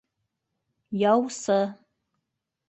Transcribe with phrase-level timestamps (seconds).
[1.01, 1.59] Яусы